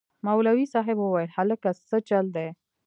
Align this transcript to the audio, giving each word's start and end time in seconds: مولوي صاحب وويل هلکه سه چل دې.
مولوي 0.27 0.65
صاحب 0.73 0.97
وويل 1.01 1.29
هلکه 1.37 1.69
سه 1.87 1.97
چل 2.07 2.25
دې. 2.35 2.47